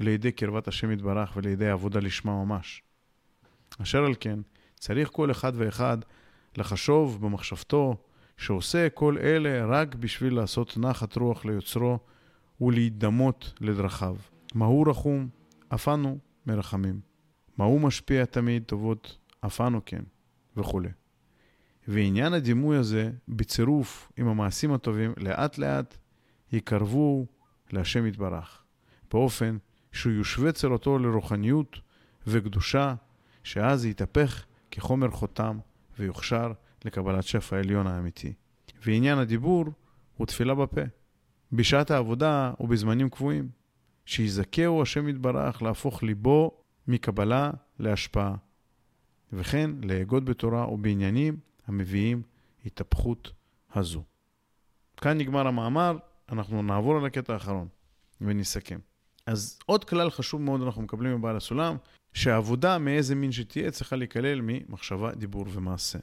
לידי 0.00 0.32
קרבת 0.32 0.68
השם 0.68 0.90
יתברך 0.90 1.36
ולידי 1.36 1.68
עבודה 1.68 2.00
לשמה 2.00 2.44
ממש. 2.44 2.82
אשר 3.82 4.04
על 4.04 4.14
כן, 4.20 4.38
צריך 4.78 5.08
כל 5.12 5.30
אחד 5.30 5.52
ואחד 5.56 5.98
לחשוב 6.56 7.26
במחשבתו 7.26 7.96
שעושה 8.36 8.88
כל 8.90 9.16
אלה 9.18 9.66
רק 9.66 9.94
בשביל 9.94 10.34
לעשות 10.34 10.76
נחת 10.76 11.16
רוח 11.16 11.44
ליוצרו 11.44 11.98
ולהידמות 12.60 13.52
לדרכיו. 13.60 14.16
מהו 14.54 14.82
רחום? 14.82 15.28
אף 15.68 15.88
אנו 15.88 16.18
מרחמים. 16.46 17.00
מהו 17.58 17.78
משפיע 17.78 18.24
תמיד 18.24 18.62
טובות? 18.62 19.18
אף 19.46 19.60
אנו 19.60 19.80
כן, 19.86 20.02
וכולי. 20.56 20.88
ועניין 21.88 22.32
הדימוי 22.32 22.76
הזה, 22.76 23.10
בצירוף 23.28 24.12
עם 24.16 24.28
המעשים 24.28 24.72
הטובים, 24.72 25.12
לאט 25.16 25.58
לאט 25.58 25.96
יקרבו 26.52 27.26
להשם 27.72 28.06
יתברך, 28.06 28.62
באופן 29.12 29.56
שהוא 29.92 30.12
יושווה 30.12 30.52
צלותו 30.52 30.98
לרוחניות 30.98 31.80
וקדושה, 32.26 32.94
שאז 33.44 33.86
יתהפך 33.86 34.44
כחומר 34.70 35.10
חותם 35.10 35.58
ויוכשר 35.98 36.52
לקבלת 36.84 37.24
שפע 37.24 37.56
העליון 37.56 37.86
האמיתי. 37.86 38.32
ועניין 38.86 39.18
הדיבור 39.18 39.64
הוא 40.16 40.26
תפילה 40.26 40.54
בפה, 40.54 40.80
בשעת 41.52 41.90
העבודה 41.90 42.52
ובזמנים 42.60 43.08
קבועים, 43.08 43.48
שיזכהו 44.04 44.82
השם 44.82 45.08
יתברך 45.08 45.62
להפוך 45.62 46.02
ליבו 46.02 46.50
מקבלה 46.88 47.50
להשפעה, 47.78 48.34
וכן 49.32 49.70
להגות 49.82 50.24
בתורה 50.24 50.72
ובעניינים 50.72 51.36
המביאים 51.66 52.22
התהפכות 52.66 53.32
הזו. 53.74 54.02
כאן 54.96 55.18
נגמר 55.18 55.46
המאמר, 55.46 55.98
אנחנו 56.32 56.62
נעבור 56.62 56.96
על 56.96 57.06
הקטע 57.06 57.32
האחרון 57.32 57.68
ונסכם. 58.20 58.78
אז 59.26 59.58
עוד 59.66 59.84
כלל 59.84 60.10
חשוב 60.10 60.40
מאוד 60.40 60.62
אנחנו 60.62 60.82
מקבלים 60.82 61.18
מבעל 61.18 61.36
הסולם, 61.36 61.76
שהעבודה 62.14 62.78
מאיזה 62.78 63.14
מין 63.14 63.32
שתהיה 63.32 63.70
צריכה 63.70 63.96
להיכלל 63.96 64.40
ממחשבה, 64.42 65.14
דיבור 65.14 65.46
ומעשה. 65.52 65.98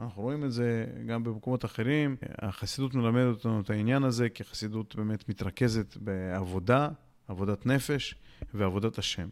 אנחנו 0.00 0.22
רואים 0.22 0.44
את 0.44 0.52
זה 0.52 0.86
גם 1.06 1.24
במקומות 1.24 1.64
אחרים. 1.64 2.16
החסידות 2.38 2.94
מלמדת 2.94 3.36
אותנו 3.36 3.60
את 3.60 3.70
העניין 3.70 4.04
הזה, 4.04 4.28
כי 4.28 4.42
החסידות 4.42 4.96
באמת 4.96 5.28
מתרכזת 5.28 5.96
בעבודה, 5.96 6.88
עבודת 7.30 7.66
נפש 7.66 8.14
ועבודת 8.54 8.98
השם. 8.98 9.28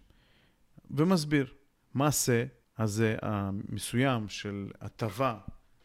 ומסביר, 0.90 1.46
מעשה 1.94 2.44
הזה 2.78 3.16
המסוים 3.22 4.28
של 4.28 4.70
הטבה 4.80 5.38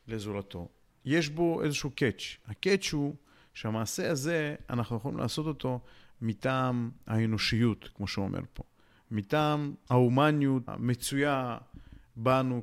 לזולתו, 0.08 0.70
יש 1.05 1.29
בו 1.29 1.63
איזשהו 1.63 1.91
קאץ'. 1.96 2.38
הקאץ' 2.46 2.93
הוא 2.93 3.15
שהמעשה 3.53 4.12
הזה, 4.12 4.55
אנחנו 4.70 4.98
יכולים 4.98 5.17
לעשות 5.17 5.46
אותו 5.46 5.79
מטעם 6.22 6.91
האנושיות, 7.08 7.89
כמו 7.96 8.08
שהוא 8.08 8.25
אומר 8.25 8.41
פה. 8.53 8.63
מטעם 9.12 9.74
ההומניות 9.89 10.63
המצויה 10.67 11.58
בנו 12.15 12.62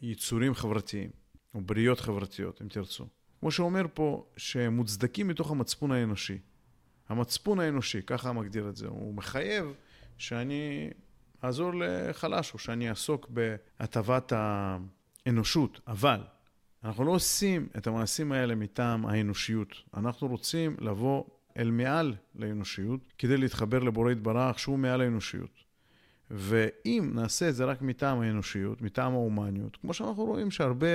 כיצורים 0.00 0.54
חברתיים, 0.54 1.10
או 1.54 1.60
בריות 1.60 2.00
חברתיות, 2.00 2.62
אם 2.62 2.68
תרצו. 2.68 3.06
כמו 3.40 3.50
שהוא 3.50 3.66
אומר 3.66 3.86
פה, 3.94 4.26
שמוצדקים 4.36 5.28
מתוך 5.28 5.50
המצפון 5.50 5.92
האנושי. 5.92 6.38
המצפון 7.08 7.60
האנושי, 7.60 8.02
ככה 8.02 8.32
מגדיר 8.32 8.68
את 8.68 8.76
זה, 8.76 8.86
הוא 8.86 9.14
מחייב 9.14 9.74
שאני 10.18 10.90
אעזור 11.44 11.72
לחלש, 11.74 12.54
או 12.54 12.58
שאני 12.58 12.90
אעסוק 12.90 13.28
בהטבת 13.28 14.32
האנושות, 14.36 15.80
אבל 15.86 16.20
אנחנו 16.84 17.04
לא 17.04 17.10
עושים 17.10 17.68
את 17.76 17.86
המעשים 17.86 18.32
האלה 18.32 18.54
מטעם 18.54 19.06
האנושיות. 19.06 19.68
אנחנו 19.96 20.28
רוצים 20.28 20.76
לבוא 20.80 21.24
אל 21.58 21.70
מעל 21.70 22.14
לאנושיות 22.34 23.00
כדי 23.18 23.36
להתחבר 23.36 23.78
לבורא 23.78 24.12
יתברך 24.12 24.58
שהוא 24.58 24.78
מעל 24.78 25.00
האנושיות. 25.00 25.66
ואם 26.30 27.10
נעשה 27.14 27.48
את 27.48 27.54
זה 27.54 27.64
רק 27.64 27.82
מטעם 27.82 28.20
האנושיות, 28.20 28.82
מטעם 28.82 29.12
ההומניות, 29.12 29.76
כמו 29.76 29.94
שאנחנו 29.94 30.24
רואים 30.24 30.50
שהרבה 30.50 30.86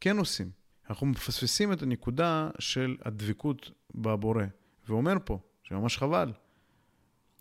כן 0.00 0.18
עושים, 0.18 0.50
אנחנו 0.90 1.06
מפספסים 1.06 1.72
את 1.72 1.82
הנקודה 1.82 2.50
של 2.58 2.96
הדבקות 3.02 3.70
בבורא. 3.94 4.44
ואומר 4.88 5.14
פה, 5.24 5.38
שממש 5.62 5.98
חבל, 5.98 6.32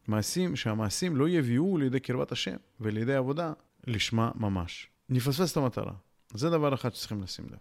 מעשים, 0.08 0.56
שהמעשים 0.56 1.16
לא 1.16 1.30
יביאו 1.30 1.78
לידי 1.78 2.00
קרבת 2.00 2.32
השם 2.32 2.56
ולידי 2.80 3.16
עבודה 3.16 3.54
לשמה 3.88 4.32
ממש. 4.36 4.88
נפספס 5.10 5.52
את 5.52 5.58
המטרה. 5.58 5.94
זה 6.34 6.50
דבר 6.50 6.74
אחד 6.74 6.96
שצריכים 6.96 7.22
לשים 7.22 7.46
לב. 7.52 7.58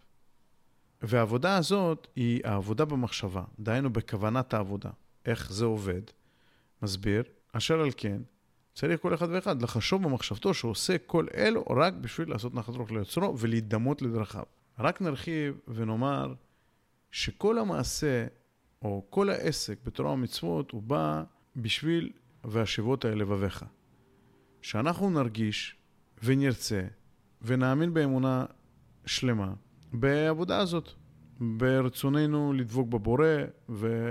והעבודה 1.02 1.56
הזאת 1.56 2.06
היא 2.16 2.40
העבודה 2.44 2.84
במחשבה, 2.84 3.44
דהיינו 3.58 3.92
בכוונת 3.92 4.54
העבודה. 4.54 4.90
איך 5.26 5.52
זה 5.52 5.64
עובד? 5.64 6.02
מסביר, 6.82 7.22
אשר 7.52 7.80
על 7.80 7.90
כן, 7.96 8.22
צריך 8.74 9.00
כל 9.00 9.14
אחד 9.14 9.26
ואחד 9.30 9.62
לחשוב 9.62 10.02
במחשבתו 10.02 10.54
שעושה 10.54 10.98
כל 10.98 11.26
אלו 11.34 11.64
רק 11.70 11.94
בשביל 11.94 12.30
לעשות 12.30 12.54
נחת 12.54 12.74
רוח 12.74 12.90
ליוצרו 12.90 13.38
ולהידמות 13.38 14.02
לדרכיו. 14.02 14.42
רק 14.78 15.00
נרחיב 15.00 15.60
ונאמר 15.68 16.34
שכל 17.10 17.58
המעשה 17.58 18.26
או 18.84 19.06
כל 19.10 19.30
העסק 19.30 19.78
בתורה 19.84 20.12
ומצוות 20.12 20.70
הוא 20.70 20.82
בא 20.82 21.22
בשביל 21.56 22.10
והשיבות 22.44 23.04
האל 23.04 23.18
לבביך. 23.18 23.64
שאנחנו 24.62 25.10
נרגיש 25.10 25.76
ונרצה 26.22 26.82
ונאמין 27.42 27.94
באמונה 27.94 28.44
שלמה 29.06 29.54
בעבודה 29.92 30.58
הזאת, 30.58 30.88
ברצוננו 31.40 32.52
לדבוק 32.52 32.88
בבורא 32.88 33.26
ו... 33.68 34.10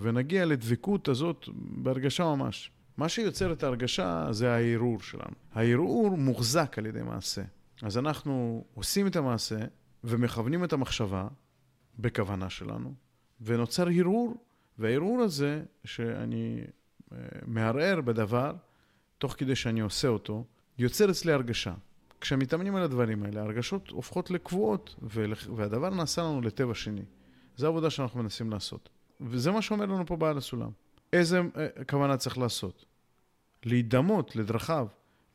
ונגיע 0.00 0.44
לדבקות 0.44 1.08
הזאת 1.08 1.48
בהרגשה 1.54 2.24
ממש. 2.24 2.70
מה 2.96 3.08
שיוצר 3.08 3.52
את 3.52 3.62
ההרגשה 3.62 4.28
זה 4.30 4.54
הערעור 4.54 5.00
שלנו. 5.00 5.34
הערעור 5.52 6.16
מוחזק 6.16 6.78
על 6.78 6.86
ידי 6.86 7.02
מעשה. 7.02 7.42
אז 7.82 7.98
אנחנו 7.98 8.64
עושים 8.74 9.06
את 9.06 9.16
המעשה 9.16 9.58
ומכוונים 10.04 10.64
את 10.64 10.72
המחשבה 10.72 11.28
בכוונה 11.98 12.50
שלנו, 12.50 12.94
ונוצר 13.40 13.88
הרהור, 13.88 14.34
והערעור 14.78 15.22
הזה, 15.22 15.62
שאני 15.84 16.60
אה, 17.12 17.18
מערער 17.46 18.00
בדבר, 18.00 18.52
תוך 19.18 19.34
כדי 19.38 19.56
שאני 19.56 19.80
עושה 19.80 20.08
אותו, 20.08 20.44
יוצר 20.78 21.10
אצלי 21.10 21.32
הרגשה. 21.32 21.74
כשמתאמנים 22.20 22.76
על 22.76 22.82
הדברים 22.82 23.22
האלה, 23.22 23.42
הרגשות 23.42 23.88
הופכות 23.88 24.30
לקבועות, 24.30 24.94
והדבר 25.56 25.90
נעשה 25.90 26.22
לנו 26.22 26.40
לטבע 26.40 26.74
שני. 26.74 27.02
זו 27.56 27.66
העבודה 27.66 27.90
שאנחנו 27.90 28.22
מנסים 28.22 28.50
לעשות. 28.50 28.88
וזה 29.20 29.50
מה 29.50 29.62
שאומר 29.62 29.86
לנו 29.86 30.06
פה 30.06 30.16
בעל 30.16 30.38
הסולם. 30.38 30.70
איזה 31.12 31.40
אה, 31.56 31.84
כוונה 31.90 32.16
צריך 32.16 32.38
לעשות? 32.38 32.84
להידמות 33.64 34.36
לדרכיו. 34.36 34.86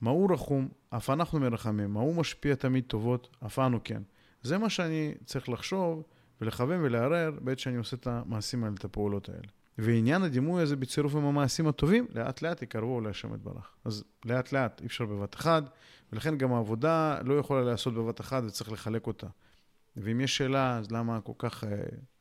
מהו 0.02 0.26
רחום, 0.26 0.68
אף 0.90 1.10
אנחנו 1.10 1.40
מרחמים. 1.40 1.94
מהו 1.94 2.14
משפיע 2.14 2.56
תמיד 2.56 2.84
טובות, 2.88 3.38
אף 3.46 3.60
אנו 3.60 3.80
כן. 3.84 4.02
זה 4.44 4.58
מה 4.58 4.70
שאני 4.70 5.14
צריך 5.26 5.50
לחשוב 5.50 6.04
ולכוון 6.42 6.80
ולערער 6.84 7.32
בעת 7.42 7.60
שאני 7.60 7.78
עושה 7.78 7.96
את 7.96 8.08
המעשים 8.08 8.64
האלה, 8.64 8.76
את 8.76 8.86
הפעולות 8.86 9.30
האלה. 9.30 9.48
ועניין 9.78 10.24
הדימוי 10.24 10.62
הזה 10.62 10.76
בצירוף 10.76 11.16
עם 11.16 11.26
המעשים 11.26 11.68
הטובים, 11.68 12.08
לאט 12.16 12.42
לאט 12.42 12.62
יקרבו 12.62 13.02
להשם 13.02 13.34
יתברך. 13.36 13.76
אז 13.86 14.04
לאט 14.26 14.52
לאט, 14.52 14.82
אי 14.82 14.86
אפשר 14.86 15.06
בבת 15.06 15.36
אחת, 15.36 15.64
ולכן 16.14 16.38
גם 16.38 16.54
העבודה 16.54 17.18
לא 17.24 17.34
יכולה 17.34 17.62
להיעשות 17.62 17.94
בבת 17.94 18.22
אחת 18.22 18.44
וצריך 18.44 18.72
לחלק 18.72 19.08
אותה. 19.08 19.28
ואם 19.98 20.22
יש 20.22 20.38
שאלה, 20.38 20.78
אז 20.78 20.92
למה 20.92 21.22
כל 21.22 21.34
כך 21.38 21.64
אה, 21.64 21.70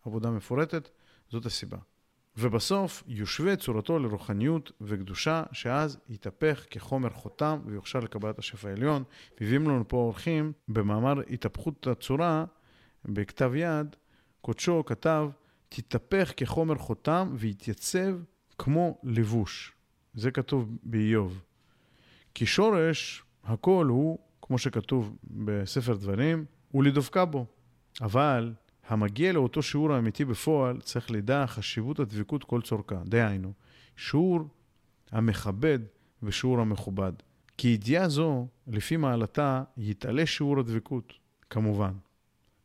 עבודה 0.06 0.30
מפורטת? 0.30 0.88
זאת 1.30 1.46
הסיבה. 1.46 1.78
ובסוף 2.36 3.02
יושווה 3.06 3.56
צורתו 3.56 3.98
לרוחניות 3.98 4.72
וקדושה, 4.80 5.42
שאז 5.52 5.98
יתהפך 6.08 6.64
כחומר 6.70 7.10
חותם 7.10 7.58
ויוכשר 7.66 8.00
לקבלת 8.00 8.38
השפע 8.38 8.68
העליון. 8.68 9.04
מביאים 9.40 9.68
לנו 9.68 9.88
פה 9.88 9.96
אורחים 9.96 10.52
במאמר 10.68 11.20
התהפכות 11.30 11.86
הצורה, 11.86 12.44
בכתב 13.04 13.52
יד, 13.54 13.96
קודשו 14.40 14.82
כתב, 14.86 15.28
תתהפך 15.68 16.32
כחומר 16.36 16.74
חותם 16.74 17.28
ויתייצב 17.34 18.16
כמו 18.58 18.98
לבוש. 19.02 19.72
זה 20.14 20.30
כתוב 20.30 20.76
באיוב. 20.82 21.42
כי 22.34 22.46
שורש 22.46 23.22
הכל 23.44 23.86
הוא, 23.86 24.18
כמו 24.42 24.58
שכתוב 24.58 25.16
בספר 25.24 25.94
דברים, 25.94 26.44
הוא 26.70 26.84
לדבקה 26.84 27.24
בו. 27.24 27.46
אבל 28.00 28.52
המגיע 28.88 29.32
לאותו 29.32 29.62
שיעור 29.62 29.92
האמיתי 29.92 30.24
בפועל 30.24 30.80
צריך 30.80 31.10
לדע 31.10 31.46
חשיבות 31.46 32.00
הדבקות 32.00 32.44
כל 32.44 32.62
צורכה. 32.62 33.02
דהיינו, 33.04 33.52
שיעור 33.96 34.40
המכבד 35.10 35.78
ושיעור 36.22 36.60
המכובד. 36.60 37.12
כי 37.56 37.68
ידיעה 37.68 38.08
זו, 38.08 38.46
לפי 38.66 38.96
מעלתה, 38.96 39.62
יתעלה 39.76 40.26
שיעור 40.26 40.60
הדבקות, 40.60 41.12
כמובן. 41.50 41.92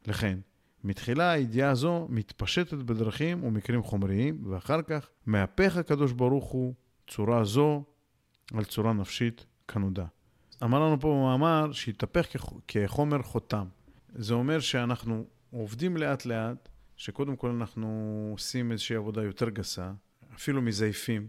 לכן, 0.07 0.39
מתחילה 0.85 1.31
הידיעה 1.31 1.75
זו 1.75 2.07
מתפשטת 2.09 2.73
בדרכים 2.73 3.43
ומקרים 3.43 3.83
חומריים, 3.83 4.43
ואחר 4.49 4.81
כך 4.81 5.09
מהפך 5.25 5.77
הקדוש 5.77 6.11
ברוך 6.11 6.45
הוא 6.45 6.73
צורה 7.07 7.43
זו 7.43 7.83
על 8.53 8.63
צורה 8.63 8.93
נפשית 8.93 9.45
כנודה. 9.67 10.05
אמר 10.63 10.79
לנו 10.79 10.99
פה 10.99 11.07
במאמר 11.07 11.71
שהתהפך 11.71 12.27
כחומר 12.67 13.21
חותם. 13.21 13.67
זה 14.15 14.33
אומר 14.33 14.59
שאנחנו 14.59 15.25
עובדים 15.51 15.97
לאט 15.97 16.25
לאט, 16.25 16.69
שקודם 16.95 17.35
כל 17.35 17.49
אנחנו 17.49 17.87
עושים 18.31 18.71
איזושהי 18.71 18.95
עבודה 18.95 19.23
יותר 19.23 19.49
גסה, 19.49 19.91
אפילו 20.35 20.61
מזייפים, 20.61 21.27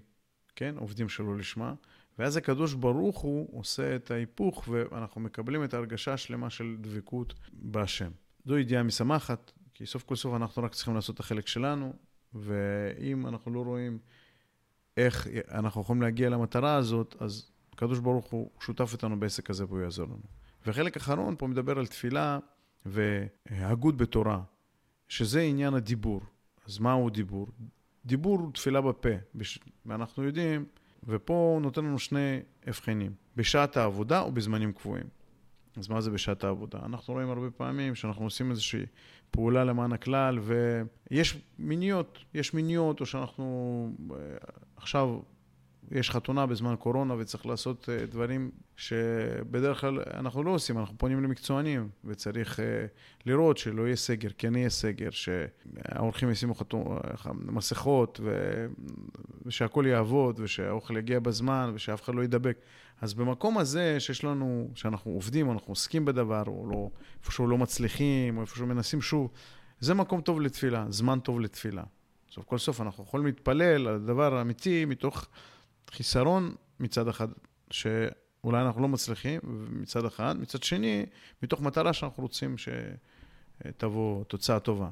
כן? 0.57 0.75
עובדים 0.79 1.09
שלא 1.09 1.37
לשמה, 1.37 1.75
ואז 2.19 2.37
הקדוש 2.37 2.75
ברוך 2.75 3.19
הוא 3.19 3.59
עושה 3.61 3.97
את 3.97 4.11
ההיפוך 4.11 4.69
ואנחנו 4.69 5.21
מקבלים 5.21 5.65
את 5.65 5.75
ההרגשה 5.75 6.13
השלמה 6.13 6.51
של 6.51 6.77
דבקות 6.81 7.35
בהשם. 7.53 8.11
זו 8.47 8.59
ידיעה 8.59 8.83
משמחת, 8.83 9.53
כי 9.75 9.87
סוף 9.87 10.03
כל 10.03 10.17
סוף 10.17 10.35
אנחנו 10.35 10.63
רק 10.63 10.75
צריכים 10.75 10.95
לעשות 10.95 11.15
את 11.15 11.21
החלק 11.21 11.47
שלנו, 11.47 11.93
ואם 12.35 13.27
אנחנו 13.27 13.55
לא 13.55 13.61
רואים 13.61 13.99
איך 14.97 15.27
אנחנו 15.51 15.81
יכולים 15.81 16.03
להגיע 16.03 16.29
למטרה 16.31 16.75
הזאת, 16.75 17.17
אז 17.21 17.51
הקדוש 17.73 17.99
ברוך 17.99 18.27
הוא 18.27 18.51
שותף 18.61 18.93
איתנו 18.93 19.21
בעסק 19.21 19.51
הזה 19.51 19.65
והוא 19.65 19.81
יעזור 19.81 20.07
לנו. 20.07 20.23
וחלק 20.67 20.97
אחרון 20.97 21.35
פה 21.39 21.47
מדבר 21.47 21.79
על 21.79 21.87
תפילה 21.87 22.39
והגות 22.87 23.97
בתורה, 23.97 24.43
שזה 25.09 25.41
עניין 25.41 25.75
הדיבור. 25.75 26.21
אז 26.67 26.79
מהו 26.79 27.11
דיבור? 27.11 27.49
דיבור 28.07 28.39
הוא 28.39 28.53
תפילה 28.53 28.81
בפה, 28.81 29.09
ואנחנו 29.87 30.23
יודעים, 30.23 30.65
ופה 31.05 31.35
הוא 31.35 31.63
נותן 31.63 31.85
לנו 31.85 31.99
שני 31.99 32.41
הבחנים, 32.67 33.13
בשעת 33.37 33.77
העבודה 33.77 34.21
או 34.21 34.33
בזמנים 34.33 34.73
קבועים. 34.73 35.16
אז 35.77 35.89
מה 35.89 36.01
זה 36.01 36.11
בשעת 36.11 36.45
העבודה? 36.45 36.79
אנחנו 36.87 37.15
רואים 37.15 37.31
הרבה 37.31 37.51
פעמים 37.51 37.95
שאנחנו 37.95 38.25
עושים 38.25 38.51
איזושהי 38.51 38.87
פעולה 39.31 39.65
למען 39.65 39.93
הכלל, 39.93 40.39
ויש 41.11 41.39
מיניות, 41.59 42.19
יש 42.35 42.55
מיניות, 42.55 43.01
או 43.01 43.07
שאנחנו 43.07 43.89
אה, 44.11 44.17
עכשיו 44.77 45.19
יש 45.91 46.11
חתונה 46.11 46.47
בזמן 46.47 46.75
קורונה 46.79 47.15
וצריך 47.19 47.47
לעשות 47.47 47.89
אה, 47.89 48.07
דברים 48.07 48.51
שבדרך 48.77 49.81
כלל 49.81 49.99
אנחנו 50.15 50.43
לא 50.43 50.51
עושים, 50.51 50.79
אנחנו 50.79 50.99
פונים 50.99 51.23
למקצוענים 51.25 51.89
וצריך 52.05 52.61
אה, 52.61 52.87
לראות 53.27 53.59
שלא 53.59 53.83
יהיה 53.83 53.97
סגר, 53.97 54.29
כן 54.39 54.57
יהיה 54.57 54.71
סגר, 54.71 55.09
שהאורחים 55.11 56.31
ישימו 56.31 56.55
חתום, 56.55 56.99
מסכות 57.35 58.21
ו... 58.23 58.67
ושהכול 59.47 59.87
יעבוד 59.87 60.41
ושהאוכל 60.41 60.97
יגיע 60.97 61.21
בזמן 61.21 61.73
ושאף 61.75 62.03
אחד 62.03 62.15
לא 62.15 62.21
יידבק. 62.21 62.59
אז 63.01 63.15
במקום 63.15 63.59
הזה 63.59 64.01
שיש 64.01 64.25
לנו, 64.25 64.71
שאנחנו 64.75 65.11
עובדים, 65.11 65.51
אנחנו 65.51 65.73
עוסקים 65.73 66.05
בדבר, 66.05 66.43
או 66.47 66.67
לא, 66.71 66.91
איפשהו 67.25 67.47
לא 67.47 67.59
מצליחים, 67.59 68.37
או 68.37 68.43
איפשהו 68.43 68.67
מנסים 68.67 69.03
שוב, 69.03 69.31
זה 69.81 69.95
מקום 69.95 70.21
טוב 70.21 70.41
לתפילה, 70.41 70.87
זמן 70.89 71.21
טוב 71.21 71.41
לתפילה. 71.41 71.83
סוף 72.31 72.45
כל 72.45 72.59
סוף 72.59 72.81
אנחנו 72.81 73.05
יכולים 73.05 73.27
להתפלל 73.27 73.89
על 73.89 73.95
הדבר 73.95 74.37
האמיתי 74.37 74.85
מתוך... 74.85 75.27
חיסרון 75.91 76.55
מצד 76.81 77.09
אחד, 77.09 77.29
שאולי 77.71 78.63
אנחנו 78.63 78.83
לא 78.83 78.89
מצליחים 78.89 79.41
מצד 79.71 80.05
אחד, 80.05 80.41
מצד 80.41 80.63
שני, 80.63 81.07
מתוך 81.43 81.61
מטרה 81.61 81.93
שאנחנו 81.93 82.23
רוצים 82.23 82.55
שתבוא 82.59 84.25
תוצאה 84.25 84.61
טובה. 84.61 84.89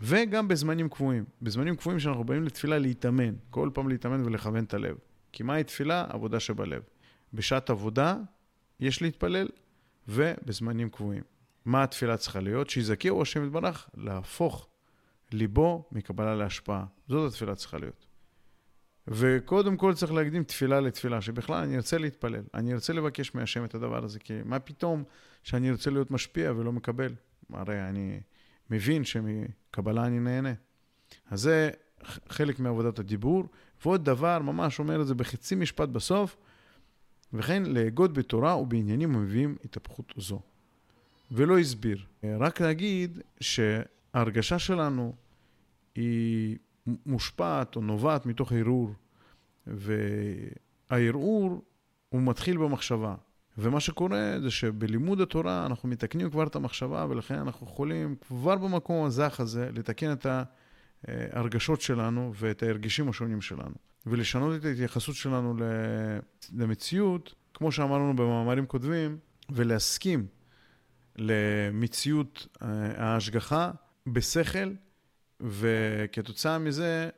וגם 0.00 0.48
בזמנים 0.48 0.88
קבועים. 0.88 1.24
בזמנים 1.42 1.76
קבועים 1.76 2.00
שאנחנו 2.00 2.24
באים 2.24 2.44
לתפילה 2.44 2.78
להתאמן, 2.78 3.34
כל 3.50 3.70
פעם 3.74 3.88
להתאמן 3.88 4.26
ולכוון 4.26 4.64
את 4.64 4.74
הלב. 4.74 4.96
כי 5.32 5.42
מהי 5.42 5.64
תפילה? 5.64 6.06
עבודה 6.08 6.40
שבלב. 6.40 6.82
בשעת 7.34 7.70
עבודה 7.70 8.16
יש 8.80 9.02
להתפלל, 9.02 9.48
ובזמנים 10.08 10.90
קבועים. 10.90 11.22
מה 11.64 11.82
התפילה 11.82 12.16
צריכה 12.16 12.40
להיות? 12.40 12.70
שיזכירו 12.70 13.22
השם 13.22 13.46
יתברך 13.46 13.88
להפוך 13.96 14.68
ליבו 15.32 15.88
מקבלה 15.92 16.34
להשפעה. 16.34 16.84
זאת 17.08 17.32
התפילה 17.32 17.54
צריכה 17.54 17.78
להיות. 17.78 18.06
וקודם 19.08 19.76
כל 19.76 19.94
צריך 19.94 20.12
להקדים 20.12 20.44
תפילה 20.44 20.80
לתפילה, 20.80 21.20
שבכלל 21.20 21.62
אני 21.62 21.76
ארצה 21.76 21.98
להתפלל, 21.98 22.42
אני 22.54 22.72
ארצה 22.72 22.92
לבקש 22.92 23.34
מהשם 23.34 23.64
את 23.64 23.74
הדבר 23.74 24.04
הזה, 24.04 24.18
כי 24.18 24.34
מה 24.44 24.58
פתאום 24.58 25.04
שאני 25.42 25.70
ארצה 25.70 25.90
להיות 25.90 26.10
משפיע 26.10 26.52
ולא 26.56 26.72
מקבל? 26.72 27.14
הרי 27.52 27.88
אני 27.88 28.20
מבין 28.70 29.04
שמקבלה 29.04 30.06
אני 30.06 30.20
נהנה. 30.20 30.52
אז 31.30 31.40
זה 31.40 31.70
חלק 32.28 32.60
מעבודת 32.60 32.98
הדיבור. 32.98 33.44
ועוד 33.84 34.04
דבר, 34.04 34.38
ממש 34.38 34.78
אומר 34.78 35.02
את 35.02 35.06
זה 35.06 35.14
בחצי 35.14 35.54
משפט 35.54 35.88
בסוף, 35.88 36.36
וכן 37.32 37.62
להגות 37.66 38.12
בתורה 38.12 38.56
ובעניינים 38.56 39.14
המביאים 39.14 39.56
התהפכות 39.64 40.12
זו. 40.16 40.40
ולא 41.30 41.58
הסביר. 41.58 42.04
רק 42.24 42.60
להגיד 42.60 43.20
שההרגשה 43.40 44.58
שלנו 44.58 45.14
היא 45.94 46.58
מושפעת 46.86 47.76
או 47.76 47.80
נובעת 47.80 48.26
מתוך 48.26 48.52
ערעור, 48.52 48.94
והערעור 50.90 51.62
הוא 52.08 52.22
מתחיל 52.22 52.56
במחשבה. 52.56 53.14
ומה 53.58 53.80
שקורה 53.80 54.34
זה 54.42 54.50
שבלימוד 54.50 55.20
התורה 55.20 55.66
אנחנו 55.66 55.88
מתקנים 55.88 56.30
כבר 56.30 56.46
את 56.46 56.56
המחשבה, 56.56 57.06
ולכן 57.08 57.38
אנחנו 57.38 57.66
יכולים 57.66 58.16
כבר 58.28 58.56
במקום 58.56 59.04
הזך 59.04 59.40
הזה 59.40 59.70
לתקן 59.72 60.12
את 60.12 60.26
ההרגשות 61.08 61.80
שלנו 61.80 62.32
ואת 62.34 62.62
ההרגישים 62.62 63.08
השונים 63.08 63.40
שלנו. 63.40 63.74
ולשנות 64.06 64.60
את 64.60 64.64
ההתייחסות 64.64 65.14
שלנו 65.14 65.54
למציאות, 66.52 67.34
כמו 67.54 67.72
שאמרנו 67.72 68.16
במאמרים 68.16 68.66
קודמים, 68.66 69.18
ולהסכים 69.50 70.26
למציאות 71.16 72.46
אה, 72.62 72.68
ההשגחה 72.96 73.70
בשכל 74.06 74.72
וכתוצאה 75.42 76.58
מזה, 76.58 77.08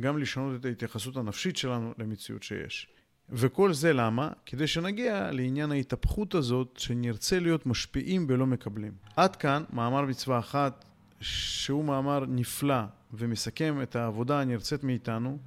גם 0.00 0.18
לשנות 0.18 0.60
את 0.60 0.64
ההתייחסות 0.64 1.16
הנפשית 1.16 1.56
שלנו 1.56 1.92
למציאות 1.98 2.42
שיש. 2.42 2.88
וכל 3.30 3.72
זה 3.72 3.92
למה? 3.92 4.30
כדי 4.46 4.66
שנגיע 4.66 5.30
לעניין 5.32 5.72
ההתהפכות 5.72 6.34
הזאת, 6.34 6.76
שנרצה 6.78 7.40
להיות 7.40 7.66
משפיעים 7.66 8.26
ולא 8.28 8.46
מקבלים. 8.46 8.92
עד 9.16 9.36
כאן 9.36 9.64
מאמר 9.72 10.02
מצווה 10.02 10.38
אחת, 10.38 10.84
שהוא 11.20 11.84
מאמר 11.84 12.24
נפלא 12.28 12.82
ומסכם 13.12 13.82
את 13.82 13.96
העבודה 13.96 14.40
הנרצית 14.40 14.84
מאיתנו, 14.84 15.38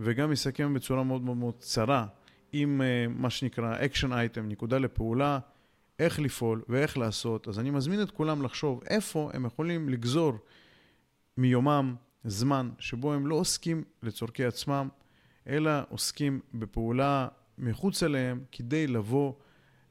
וגם 0.00 0.30
מסכם 0.30 0.74
בצורה 0.74 1.02
מאוד 1.02 1.22
מאוד 1.22 1.36
מאוד 1.36 1.54
קצרה, 1.60 2.06
עם 2.52 2.80
uh, 2.80 3.12
מה 3.20 3.30
שנקרא 3.30 3.76
action 3.78 4.08
item, 4.10 4.40
נקודה 4.40 4.78
לפעולה, 4.78 5.38
איך 5.98 6.20
לפעול 6.20 6.62
ואיך 6.68 6.98
לעשות. 6.98 7.48
אז 7.48 7.58
אני 7.58 7.70
מזמין 7.70 8.02
את 8.02 8.10
כולם 8.10 8.42
לחשוב 8.42 8.82
איפה 8.86 9.30
הם 9.34 9.46
יכולים 9.46 9.88
לגזור 9.88 10.38
מיומם 11.38 11.94
זמן 12.24 12.70
שבו 12.78 13.12
הם 13.12 13.26
לא 13.26 13.34
עוסקים 13.34 13.84
לצורכי 14.02 14.44
עצמם, 14.44 14.88
אלא 15.46 15.70
עוסקים 15.88 16.40
בפעולה 16.54 17.28
מחוץ 17.58 18.02
אליהם 18.02 18.44
כדי 18.52 18.86
לבוא 18.86 19.32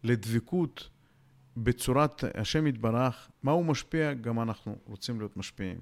לדבקות 0.04 0.90
בצורת 1.58 2.24
השם 2.36 2.68
יתברך, 2.68 3.30
מה 3.44 3.52
הוא 3.52 3.66
משפיע, 3.66 4.14
גם 4.14 4.40
אנחנו 4.40 4.76
רוצים 4.86 5.20
להיות 5.20 5.38
משפיעים. 5.38 5.78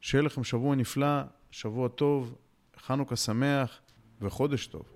שיהיה 0.00 0.22
לכם 0.22 0.44
שבוע 0.44 0.76
נפלא, 0.76 1.22
שבוע 1.50 1.88
טוב, 1.88 2.34
חנוכה 2.78 3.16
שמח 3.16 3.80
וחודש 4.20 4.66
טוב. 4.66 4.93